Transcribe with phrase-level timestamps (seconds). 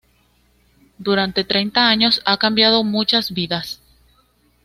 [0.97, 3.83] Durante treinta años ha cambiado muchas vidas.